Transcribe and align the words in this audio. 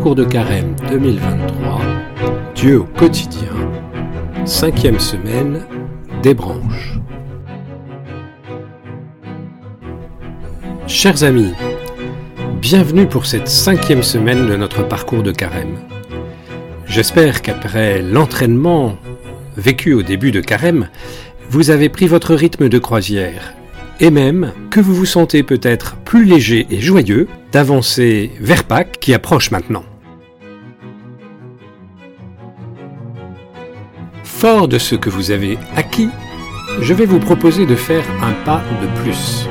Parcours 0.00 0.14
de 0.14 0.24
carême 0.24 0.74
2023, 0.88 1.82
Dieu 2.54 2.80
au 2.80 2.84
quotidien, 2.84 3.52
cinquième 4.46 4.98
semaine, 4.98 5.66
des 6.22 6.32
branches. 6.32 6.98
Chers 10.86 11.22
amis, 11.22 11.52
bienvenue 12.62 13.04
pour 13.04 13.26
cette 13.26 13.46
cinquième 13.46 14.02
semaine 14.02 14.46
de 14.46 14.56
notre 14.56 14.88
parcours 14.88 15.22
de 15.22 15.32
carême. 15.32 15.76
J'espère 16.86 17.42
qu'après 17.42 18.00
l'entraînement 18.00 18.96
vécu 19.58 19.92
au 19.92 20.02
début 20.02 20.32
de 20.32 20.40
carême, 20.40 20.88
vous 21.50 21.68
avez 21.68 21.90
pris 21.90 22.06
votre 22.06 22.34
rythme 22.34 22.70
de 22.70 22.78
croisière 22.78 23.52
et 24.00 24.10
même 24.10 24.54
que 24.70 24.80
vous 24.80 24.94
vous 24.94 25.04
sentez 25.04 25.42
peut-être 25.42 25.96
plus 25.96 26.24
léger 26.24 26.66
et 26.70 26.80
joyeux 26.80 27.28
d'avancer 27.52 28.30
vers 28.40 28.64
Pâques 28.64 28.96
qui 28.98 29.12
approche 29.12 29.50
maintenant. 29.50 29.84
Fort 34.40 34.68
de 34.68 34.78
ce 34.78 34.94
que 34.94 35.10
vous 35.10 35.32
avez 35.32 35.58
acquis, 35.76 36.08
je 36.80 36.94
vais 36.94 37.04
vous 37.04 37.18
proposer 37.18 37.66
de 37.66 37.74
faire 37.74 38.06
un 38.22 38.32
pas 38.46 38.62
de 38.80 39.02
plus. 39.02 39.46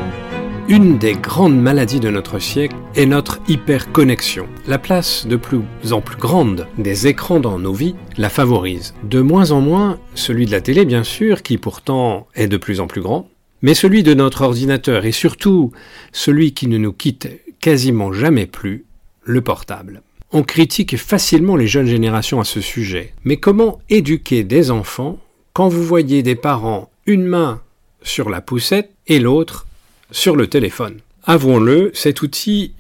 Une 0.68 0.98
des 0.98 1.14
grandes 1.14 1.62
maladies 1.62 2.00
de 2.00 2.10
notre 2.10 2.40
siècle 2.40 2.76
est 2.96 3.06
notre 3.06 3.40
hyperconnexion. 3.48 4.48
La 4.66 4.80
place 4.80 5.28
de 5.28 5.36
plus 5.36 5.62
en 5.92 6.02
plus 6.02 6.18
grande 6.18 6.66
des 6.80 7.06
écrans 7.06 7.40
dans 7.40 7.60
nos 7.60 7.72
vies 7.72 7.94
la 8.18 8.30
favorise. 8.30 8.96
De 9.04 9.22
moins 9.22 9.52
en 9.52 9.62
moins 9.62 10.00
celui 10.16 10.48
de 10.48 10.52
la 10.52 10.62
télé 10.62 10.86
bien 10.86 11.04
sûr, 11.04 11.44
qui 11.44 11.60
pourtant 11.60 12.26
est 12.34 12.48
de 12.48 12.58
plus 12.58 12.80
en 12.80 12.88
plus 12.88 13.02
grand, 13.02 13.30
mais 13.62 13.76
celui 13.76 14.02
de 14.02 14.16
notre 14.16 14.42
ordinateur 14.42 15.06
et 15.06 15.12
surtout 15.12 15.72
celui 16.12 16.56
qui 16.56 16.66
ne 16.66 16.80
nous 16.80 16.94
quitte 16.94 17.30
quasiment 17.62 18.12
jamais 18.12 18.48
plus, 18.48 18.86
le 19.22 19.42
portable. 19.42 20.02
On 20.32 20.44
critique 20.44 20.96
facilement 20.96 21.56
les 21.56 21.66
jeunes 21.66 21.88
générations 21.88 22.40
à 22.40 22.44
ce 22.44 22.62
sujet, 22.62 23.14
mais 23.24 23.38
comment 23.38 23.80
éduquer 23.90 24.44
des 24.44 24.70
enfants 24.70 25.18
quand 25.54 25.70
vous 25.70 25.84
voyez 25.84 26.22
des 26.22 26.36
parents 26.36 26.92
une 27.08 27.26
main 27.26 27.62
sur 28.04 28.30
la 28.30 28.40
poussette 28.40 28.92
et 29.08 29.20
l'autre 29.20 29.66
sur 30.12 30.36
le 30.36 30.46
téléphone? 30.46 31.00
Avouons-le, 31.24 31.90
cet 31.96 32.22
outil, 32.22 32.74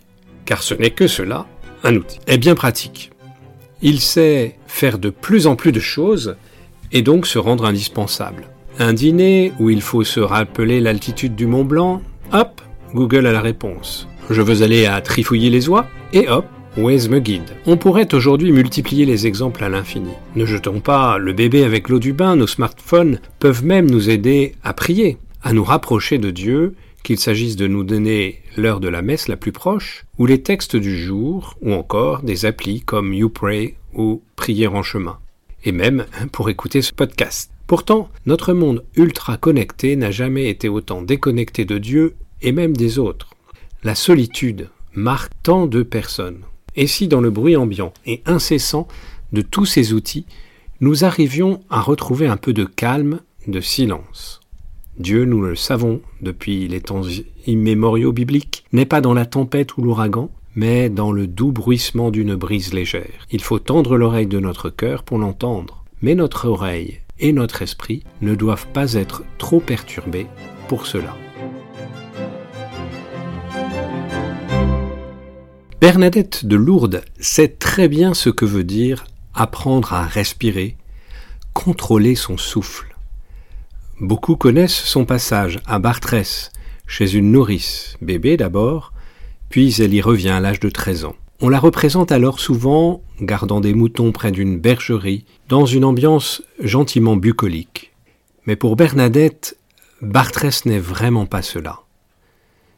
car 0.45 0.61
ce 0.61 0.75
n'est 0.75 0.91
que 0.91 1.07
cela, 1.07 1.47
un 1.83 1.95
outil, 1.95 2.19
est 2.27 2.37
bien 2.37 2.53
pratique. 2.53 3.09
Il 3.81 3.99
sait 3.99 4.55
faire 4.67 4.99
de 4.99 5.09
plus 5.09 5.47
en 5.47 5.55
plus 5.55 5.71
de 5.71 5.79
choses 5.79 6.35
et 6.91 7.01
donc 7.01 7.25
se 7.25 7.39
rendre 7.39 7.65
indispensable. 7.65 8.47
Un 8.77 8.93
dîner 8.93 9.53
où 9.59 9.71
il 9.71 9.81
faut 9.81 10.03
se 10.03 10.19
rappeler 10.19 10.81
l'altitude 10.81 11.35
du 11.35 11.47
Mont 11.47 11.65
Blanc 11.65 12.03
Hop, 12.31 12.61
Google 12.93 13.25
a 13.25 13.31
la 13.31 13.41
réponse. 13.41 14.07
Je 14.29 14.43
veux 14.43 14.61
aller 14.61 14.85
à 14.85 15.01
Trifouiller 15.01 15.49
les 15.49 15.67
oies 15.67 15.87
Et 16.13 16.29
hop, 16.29 16.45
Waze 16.77 17.09
me 17.09 17.19
guide? 17.19 17.49
On 17.65 17.77
pourrait 17.77 18.13
aujourd'hui 18.13 18.51
multiplier 18.51 19.05
les 19.05 19.25
exemples 19.25 19.63
à 19.63 19.69
l'infini. 19.69 20.11
Ne 20.35 20.45
jetons 20.45 20.79
pas 20.79 21.17
le 21.17 21.33
bébé 21.33 21.63
avec 21.63 21.89
l'eau 21.89 21.99
du 21.99 22.13
bain, 22.13 22.35
nos 22.35 22.47
smartphones 22.47 23.19
peuvent 23.39 23.65
même 23.65 23.89
nous 23.89 24.09
aider 24.09 24.53
à 24.63 24.73
prier, 24.73 25.17
à 25.41 25.51
nous 25.51 25.63
rapprocher 25.63 26.19
de 26.19 26.29
Dieu, 26.29 26.75
qu'il 27.03 27.17
s'agisse 27.17 27.55
de 27.55 27.67
nous 27.67 27.83
donner 27.83 28.41
l'heure 28.55 28.79
de 28.79 28.87
la 28.87 29.01
messe 29.01 29.27
la 29.27 29.35
plus 29.35 29.51
proche, 29.51 30.05
ou 30.19 30.25
les 30.25 30.43
textes 30.43 30.75
du 30.75 30.97
jour, 30.97 31.57
ou 31.61 31.73
encore 31.73 32.21
des 32.21 32.45
applis 32.45 32.81
comme 32.81 33.13
YouPray 33.13 33.75
ou 33.93 34.21
Prière 34.35 34.75
en 34.75 34.83
chemin. 34.83 35.17
Et 35.65 35.71
même 35.71 36.05
pour 36.31 36.49
écouter 36.49 36.81
ce 36.81 36.93
podcast. 36.93 37.51
Pourtant, 37.67 38.09
notre 38.25 38.53
monde 38.53 38.85
ultra 38.95 39.37
connecté 39.37 39.95
n'a 39.95 40.11
jamais 40.11 40.49
été 40.49 40.69
autant 40.69 41.01
déconnecté 41.01 41.65
de 41.65 41.77
Dieu 41.77 42.15
et 42.41 42.51
même 42.51 42.77
des 42.77 42.99
autres. 42.99 43.31
La 43.83 43.95
solitude 43.95 44.69
marque 44.93 45.33
tant 45.43 45.67
de 45.67 45.83
personnes. 45.83 46.43
Et 46.79 46.87
si 46.87 47.09
dans 47.09 47.19
le 47.19 47.29
bruit 47.29 47.57
ambiant 47.57 47.91
et 48.05 48.21
incessant 48.25 48.87
de 49.33 49.41
tous 49.41 49.65
ces 49.65 49.91
outils, 49.91 50.25
nous 50.79 51.03
arrivions 51.03 51.59
à 51.69 51.81
retrouver 51.81 52.25
un 52.25 52.37
peu 52.37 52.53
de 52.53 52.63
calme, 52.63 53.19
de 53.47 53.59
silence 53.59 54.39
Dieu, 54.97 55.25
nous 55.25 55.41
le 55.41 55.57
savons 55.57 56.01
depuis 56.21 56.69
les 56.69 56.79
temps 56.79 57.01
immémoriaux 57.45 58.13
bibliques, 58.13 58.63
n'est 58.71 58.85
pas 58.85 59.01
dans 59.01 59.13
la 59.13 59.25
tempête 59.25 59.75
ou 59.75 59.81
l'ouragan, 59.81 60.29
mais 60.55 60.89
dans 60.89 61.11
le 61.11 61.27
doux 61.27 61.51
bruissement 61.51 62.11
d'une 62.11 62.35
brise 62.35 62.73
légère. 62.73 63.27
Il 63.29 63.41
faut 63.41 63.59
tendre 63.59 63.97
l'oreille 63.97 64.27
de 64.27 64.39
notre 64.39 64.69
cœur 64.69 65.03
pour 65.03 65.17
l'entendre, 65.17 65.83
mais 66.01 66.15
notre 66.15 66.47
oreille 66.47 67.01
et 67.19 67.33
notre 67.33 67.61
esprit 67.61 68.03
ne 68.21 68.35
doivent 68.35 68.67
pas 68.67 68.93
être 68.93 69.23
trop 69.37 69.59
perturbés 69.59 70.27
pour 70.69 70.85
cela. 70.85 71.13
Bernadette 75.81 76.45
de 76.45 76.57
Lourdes 76.57 77.05
sait 77.21 77.47
très 77.47 77.87
bien 77.87 78.13
ce 78.13 78.29
que 78.29 78.43
veut 78.43 78.65
dire 78.65 79.05
apprendre 79.33 79.93
à 79.93 80.03
respirer, 80.03 80.75
contrôler 81.53 82.15
son 82.15 82.35
souffle. 82.35 82.97
Beaucoup 84.01 84.35
connaissent 84.35 84.83
son 84.83 85.05
passage 85.05 85.61
à 85.65 85.79
Bartrès, 85.79 86.51
chez 86.85 87.15
une 87.15 87.31
nourrice, 87.31 87.95
bébé 88.01 88.35
d'abord, 88.35 88.91
puis 89.47 89.73
elle 89.81 89.93
y 89.93 90.01
revient 90.01 90.31
à 90.31 90.41
l'âge 90.41 90.59
de 90.59 90.69
13 90.69 91.05
ans. 91.05 91.15
On 91.39 91.47
la 91.47 91.59
représente 91.59 92.11
alors 92.11 92.41
souvent 92.41 93.01
gardant 93.21 93.61
des 93.61 93.73
moutons 93.73 94.11
près 94.11 94.33
d'une 94.33 94.59
bergerie, 94.59 95.23
dans 95.47 95.65
une 95.65 95.85
ambiance 95.85 96.43
gentiment 96.61 97.15
bucolique. 97.15 97.93
Mais 98.45 98.57
pour 98.57 98.75
Bernadette, 98.75 99.57
Bartrès 100.01 100.65
n'est 100.65 100.77
vraiment 100.77 101.25
pas 101.25 101.41
cela. 101.41 101.79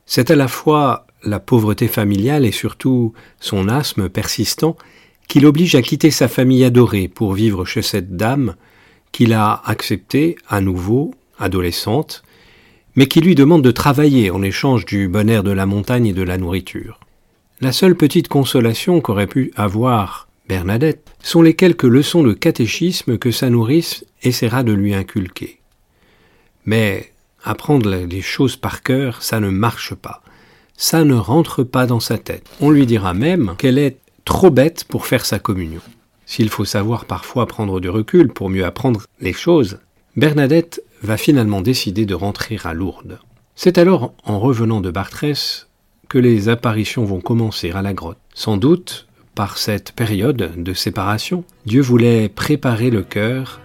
C'est 0.06 0.30
à 0.30 0.36
la 0.36 0.48
fois 0.48 1.08
la 1.24 1.40
pauvreté 1.40 1.88
familiale 1.88 2.46
et 2.46 2.52
surtout 2.52 3.14
son 3.40 3.68
asthme 3.68 4.10
persistant 4.10 4.76
qui 5.28 5.40
l'oblige 5.40 5.76
à 5.76 5.82
quitter 5.82 6.12
sa 6.12 6.28
famille 6.28 6.64
adorée 6.66 7.08
pour 7.08 7.34
vivre 7.34 7.66
chez 7.66 7.82
cette 7.82 8.16
dame 8.18 8.56
qu'il 9.12 9.34
a 9.34 9.62
acceptée 9.66 10.36
à 10.50 10.62
nouveau, 10.62 11.14
adolescente, 11.40 12.24
mais 12.96 13.08
qui 13.08 13.22
lui 13.22 13.36
demande 13.36 13.64
de 13.64 13.72
travailler 13.72 14.32
en 14.32 14.42
échange 14.42 14.86
du 14.86 15.08
bon 15.08 15.30
air 15.30 15.44
de 15.44 15.52
la 15.52 15.66
montagne 15.66 16.08
et 16.08 16.14
de 16.14 16.24
la 16.24 16.38
nourriture. 16.38 17.00
La 17.62 17.72
seule 17.72 17.96
petite 17.96 18.28
consolation 18.28 19.02
qu'aurait 19.02 19.28
pu 19.28 19.54
avoir 19.56 20.28
Bernadette 20.50 21.10
sont 21.22 21.42
les 21.42 21.54
quelques 21.54 21.84
leçons 21.84 22.24
de 22.24 22.34
catéchisme 22.34 23.18
que 23.18 23.32
sa 23.32 23.50
nourrice 23.50 24.06
essaiera 24.24 24.64
de 24.64 24.74
lui 24.74 24.94
inculquer. 24.94 25.60
Mais 26.66 27.14
apprendre 27.44 27.90
les 27.90 28.22
choses 28.22 28.58
par 28.58 28.84
cœur, 28.84 29.24
ça 29.24 29.40
ne 29.40 29.50
marche 29.50 29.96
pas. 29.96 30.22
Ça 30.78 31.04
ne 31.04 31.16
rentre 31.16 31.64
pas 31.64 31.86
dans 31.86 32.00
sa 32.00 32.18
tête. 32.18 32.46
On 32.60 32.70
lui 32.70 32.86
dira 32.86 33.14
même 33.14 33.56
qu'elle 33.58 33.78
est 33.78 33.98
trop 34.26 34.50
bête 34.50 34.86
pour 34.86 35.06
faire 35.06 35.26
sa 35.26 35.40
communion. 35.40 35.82
S'il 36.26 36.50
faut 36.50 36.66
savoir 36.66 37.06
parfois 37.06 37.46
prendre 37.46 37.80
du 37.80 37.90
recul 37.90 38.30
pour 38.30 38.50
mieux 38.50 38.66
apprendre 38.66 39.04
les 39.20 39.34
choses, 39.34 39.80
Bernadette 40.16 40.84
va 41.02 41.18
finalement 41.18 41.62
décider 41.62 42.06
de 42.06 42.16
rentrer 42.16 42.60
à 42.64 42.74
Lourdes. 42.74 43.20
C'est 43.56 43.78
alors 43.78 44.14
en 44.24 44.40
revenant 44.40 44.82
de 44.82 44.92
Bartrès 44.92 45.68
que 46.10 46.18
les 46.18 46.50
apparitions 46.50 47.06
vont 47.06 47.22
commencer 47.22 47.72
à 47.72 47.82
la 47.82 47.94
grotte. 47.94 48.18
Sans 48.34 48.58
doute, 48.58 49.08
par 49.36 49.58
cette 49.58 49.94
période 49.94 50.52
de 50.58 50.74
séparation, 50.74 51.44
Dieu 51.66 51.82
voulait 51.82 52.28
préparer 52.28 52.90
le 52.90 53.04
cœur 53.04 53.62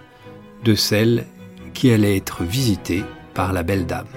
de 0.63 0.75
celle 0.75 1.25
qui 1.73 1.91
allait 1.91 2.17
être 2.17 2.43
visitée 2.43 3.03
par 3.33 3.53
la 3.53 3.63
belle 3.63 3.85
dame. 3.85 4.07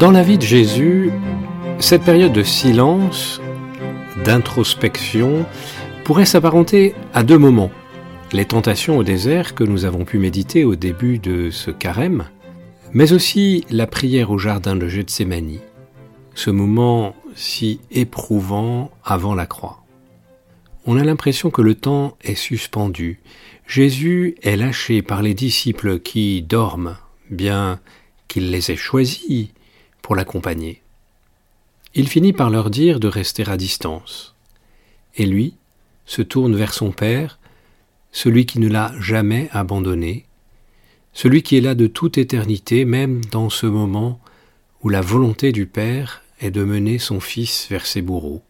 Dans 0.00 0.10
la 0.10 0.22
vie 0.22 0.38
de 0.38 0.42
Jésus, 0.42 1.10
cette 1.78 2.04
période 2.04 2.32
de 2.32 2.42
silence, 2.42 3.38
d'introspection, 4.24 5.44
pourrait 6.04 6.24
s'apparenter 6.24 6.94
à 7.12 7.22
deux 7.22 7.36
moments. 7.36 7.70
Les 8.32 8.46
tentations 8.46 8.96
au 8.96 9.04
désert 9.04 9.54
que 9.54 9.62
nous 9.62 9.84
avons 9.84 10.06
pu 10.06 10.16
méditer 10.18 10.64
au 10.64 10.74
début 10.74 11.18
de 11.18 11.50
ce 11.50 11.70
carême, 11.70 12.24
mais 12.94 13.12
aussi 13.12 13.66
la 13.68 13.86
prière 13.86 14.30
au 14.30 14.38
jardin 14.38 14.74
de 14.74 14.88
Gethsemane, 14.88 15.58
ce 16.34 16.48
moment 16.48 17.14
si 17.34 17.82
éprouvant 17.90 18.90
avant 19.04 19.34
la 19.34 19.44
croix. 19.44 19.84
On 20.86 20.96
a 20.96 21.04
l'impression 21.04 21.50
que 21.50 21.60
le 21.60 21.74
temps 21.74 22.16
est 22.22 22.36
suspendu. 22.36 23.20
Jésus 23.66 24.36
est 24.40 24.56
lâché 24.56 25.02
par 25.02 25.20
les 25.20 25.34
disciples 25.34 26.00
qui 26.00 26.40
dorment, 26.40 26.96
bien 27.28 27.80
qu'il 28.28 28.50
les 28.50 28.70
ait 28.70 28.76
choisis 28.76 29.50
pour 30.02 30.16
l'accompagner. 30.16 30.82
Il 31.94 32.08
finit 32.08 32.32
par 32.32 32.50
leur 32.50 32.70
dire 32.70 33.00
de 33.00 33.08
rester 33.08 33.48
à 33.48 33.56
distance. 33.56 34.34
Et 35.16 35.26
lui 35.26 35.54
se 36.06 36.22
tourne 36.22 36.54
vers 36.54 36.72
son 36.72 36.92
Père, 36.92 37.38
celui 38.12 38.46
qui 38.46 38.58
ne 38.58 38.68
l'a 38.68 38.92
jamais 39.00 39.48
abandonné, 39.52 40.26
celui 41.12 41.42
qui 41.42 41.56
est 41.56 41.60
là 41.60 41.74
de 41.74 41.86
toute 41.86 42.18
éternité, 42.18 42.84
même 42.84 43.24
dans 43.26 43.50
ce 43.50 43.66
moment 43.66 44.20
où 44.82 44.88
la 44.88 45.00
volonté 45.00 45.52
du 45.52 45.66
Père 45.66 46.22
est 46.40 46.50
de 46.50 46.64
mener 46.64 46.98
son 46.98 47.20
Fils 47.20 47.68
vers 47.68 47.86
ses 47.86 48.02
bourreaux. 48.02 48.42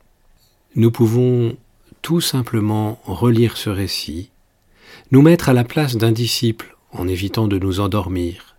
Nous 0.76 0.90
pouvons 0.90 1.56
tout 2.02 2.20
simplement 2.20 3.00
relire 3.04 3.56
ce 3.56 3.70
récit, 3.70 4.30
nous 5.10 5.22
mettre 5.22 5.48
à 5.48 5.52
la 5.52 5.64
place 5.64 5.96
d'un 5.96 6.12
disciple 6.12 6.76
en 6.92 7.08
évitant 7.08 7.48
de 7.48 7.58
nous 7.58 7.80
endormir, 7.80 8.49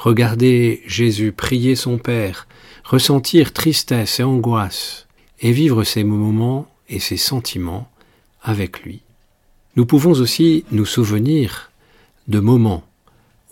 regarder 0.00 0.82
Jésus 0.86 1.30
prier 1.30 1.76
son 1.76 1.98
Père, 1.98 2.48
ressentir 2.84 3.52
tristesse 3.52 4.18
et 4.18 4.22
angoisse, 4.22 5.06
et 5.40 5.52
vivre 5.52 5.84
ces 5.84 6.04
moments 6.04 6.66
et 6.88 7.00
ces 7.00 7.18
sentiments 7.18 7.90
avec 8.42 8.80
lui. 8.82 9.02
Nous 9.76 9.84
pouvons 9.84 10.12
aussi 10.12 10.64
nous 10.70 10.86
souvenir 10.86 11.70
de 12.28 12.40
moments 12.40 12.82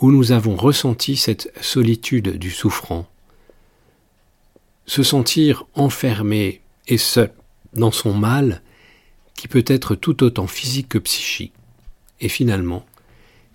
où 0.01 0.11
nous 0.11 0.33
avons 0.33 0.57
ressenti 0.57 1.17
cette 1.17 1.53
solitude 1.61 2.39
du 2.39 2.51
souffrant, 2.51 3.07
se 4.87 5.03
sentir 5.03 5.67
enfermé 5.75 6.63
et 6.87 6.99
seul 6.99 7.31
dans 7.75 7.93
son 7.93 8.15
mal 8.15 8.63
qui 9.35 9.49
peut 9.49 9.65
être 9.67 9.95
tout 9.95 10.25
autant 10.25 10.47
physique 10.47 10.89
que 10.89 10.99
psychique, 10.99 11.53
et 12.21 12.31
finalement 12.31 12.87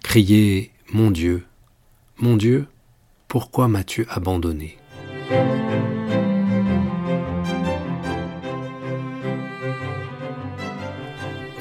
crier 0.03 0.69
Mon 0.91 1.09
Dieu, 1.09 1.43
mon 2.17 2.37
Dieu, 2.37 2.67
pourquoi 3.33 3.67
m'as-tu 3.67 4.05
abandonné? 4.11 4.77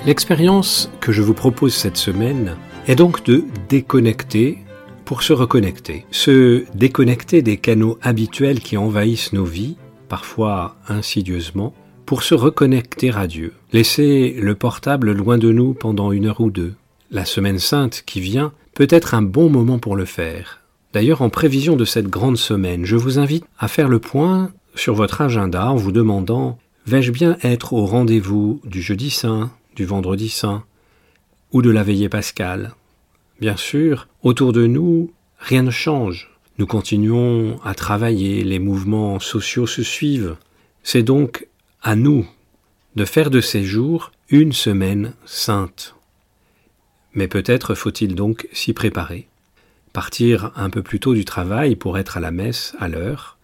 L'expérience 0.05 0.91
que 1.01 1.13
je 1.13 1.23
vous 1.23 1.33
propose 1.33 1.73
cette 1.73 1.97
semaine 1.97 2.57
est 2.89 2.95
donc 2.95 3.25
de 3.25 3.45
déconnecter 3.71 4.59
pour 5.07 5.23
se 5.23 5.33
reconnecter. 5.33 6.05
Se 6.11 6.67
déconnecter 6.75 7.41
des 7.41 7.57
canaux 7.57 7.99
habituels 8.03 8.61
qui 8.61 8.77
envahissent 8.77 9.33
nos 9.33 9.47
vies, 9.47 9.79
parfois 10.11 10.77
insidieusement, 10.89 11.73
pour 12.05 12.23
se 12.23 12.35
reconnecter 12.35 13.13
à 13.13 13.27
Dieu. 13.27 13.55
Laisser 13.73 14.37
le 14.39 14.55
portable 14.55 15.13
loin 15.13 15.39
de 15.39 15.51
nous 15.51 15.73
pendant 15.73 16.13
une 16.13 16.27
heure 16.27 16.43
ou 16.43 16.51
deux. 16.51 16.75
La 17.11 17.25
semaine 17.25 17.59
sainte 17.59 18.03
qui 18.05 18.21
vient 18.21 18.53
peut 18.75 18.89
être 18.91 19.15
un 19.15 19.23
bon 19.23 19.49
moment 19.49 19.79
pour 19.79 19.97
le 19.97 20.05
faire. 20.05 20.62
D'ailleurs, 20.93 21.23
en 21.23 21.31
prévision 21.31 21.77
de 21.77 21.85
cette 21.85 22.09
grande 22.09 22.37
semaine, 22.37 22.85
je 22.85 22.97
vous 22.97 23.19
invite 23.19 23.45
à 23.59 23.69
faire 23.69 23.89
le 23.89 23.99
point 23.99 24.53
sur 24.75 24.95
votre 24.95 25.21
agenda 25.21 25.71
en 25.71 25.77
vous 25.77 25.93
demandant 25.93 26.59
Vais-je 26.87 27.13
bien 27.13 27.39
être 27.43 27.73
au 27.73 27.87
rendez-vous 27.87 28.61
du 28.65 28.83
jeudi 28.83 29.11
saint, 29.11 29.51
du 29.77 29.85
vendredi 29.85 30.29
saint 30.29 30.65
ou 31.53 31.63
de 31.63 31.71
la 31.71 31.83
veillée 31.83 32.09
pascale? 32.09 32.75
Bien 33.41 33.57
sûr, 33.57 34.09
autour 34.23 34.53
de 34.53 34.67
nous, 34.67 35.13
rien 35.39 35.63
ne 35.63 35.71
change. 35.71 36.31
Nous 36.59 36.67
continuons 36.67 37.59
à 37.65 37.75
travailler, 37.75 38.45
les 38.45 38.59
mouvements 38.59 39.19
sociaux 39.21 39.67
se 39.67 39.83
suivent. 39.83 40.37
C'est 40.83 41.03
donc 41.03 41.47
à 41.83 41.97
nous 41.97 42.27
de 42.97 43.05
faire 43.05 43.31
de 43.31 43.41
ces 43.41 43.65
jours 43.65 44.13
une 44.29 44.53
semaine 44.53 45.15
sainte. 45.25 45.95
Mais 47.15 47.29
peut-être 47.29 47.75
faut-il 47.75 48.15
donc 48.15 48.49
s'y 48.53 48.73
préparer. 48.73 49.29
Partir 49.93 50.53
un 50.57 50.71
peu 50.71 50.83
plus 50.83 51.01
tôt 51.01 51.15
du 51.15 51.25
travail 51.25 51.77
pour 51.77 51.99
être 51.99 52.17
à 52.17 52.21
la 52.21 52.31
messe 52.31 52.75
à 52.79 52.89
l'heure, 52.89 53.37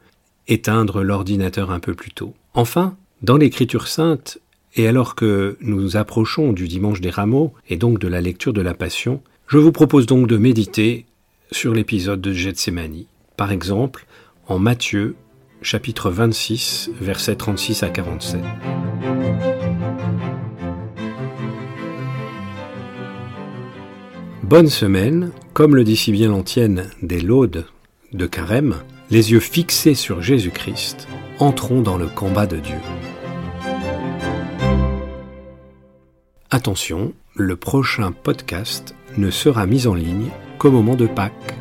éteindre 0.47 1.03
l'ordinateur 1.03 1.71
un 1.71 1.81
peu 1.81 1.95
plus 1.95 2.11
tôt. 2.11 2.35
Enfin, 2.55 2.97
dans 3.23 3.37
l'Écriture 3.37 3.87
sainte, 3.87 4.39
et 4.75 4.87
alors 4.87 5.15
que 5.15 5.57
nous 5.61 5.97
approchons 5.97 6.53
du 6.53 6.69
dimanche 6.69 7.01
des 7.01 7.11
rameaux 7.11 7.53
et 7.69 7.77
donc 7.77 7.99
de 7.99 8.09
la 8.09 8.21
lecture 8.21 8.53
de 8.53 8.61
la 8.61 8.75
Passion, 8.75 9.23
je 9.47 9.59
vous 9.59 9.73
propose 9.73 10.07
donc 10.07 10.27
de 10.27 10.37
méditer 10.37 11.07
sur 11.51 11.75
l'épisode 11.75 12.21
de 12.21 12.33
Gethsemane. 12.33 13.05
Par 13.37 13.53
exemple, 13.53 14.07
en 14.47 14.59
Matthieu, 14.59 15.17
chapitre 15.63 16.11
26, 16.11 16.91
versets 17.01 17.37
36 17.37 17.83
à 17.83 17.91
47. 17.91 18.41
Bonne 24.49 24.71
semaine, 24.71 25.31
comme 25.53 25.77
le 25.77 25.85
dit 25.85 25.95
si 25.95 26.11
bien 26.11 26.31
l'antienne 26.31 26.89
des 27.03 27.21
Laudes 27.21 27.67
de 28.15 28.25
Carême, 28.25 28.77
les 29.11 29.33
yeux 29.33 29.41
fixés 29.41 29.93
sur 29.93 30.23
Jésus-Christ, 30.23 31.07
entrons 31.39 31.83
dans 31.83 31.99
le 31.99 32.07
combat 32.07 32.47
de 32.47 32.57
Dieu. 32.57 32.79
Attention, 36.51 37.13
le 37.35 37.57
prochain 37.57 38.11
podcast 38.11 38.95
ne 39.19 39.29
sera 39.29 39.67
mis 39.67 39.87
en 39.87 39.93
ligne 39.93 40.31
qu'au 40.57 40.71
moment 40.71 40.95
de 40.95 41.07
Pâques. 41.07 41.55